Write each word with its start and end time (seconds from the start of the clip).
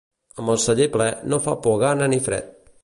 Amb 0.43 0.53
el 0.53 0.57
celler 0.63 0.87
ple 0.95 1.09
no 1.33 1.41
fa 1.47 1.57
por 1.67 1.79
gana 1.87 2.11
ni 2.15 2.21
fred. 2.31 2.73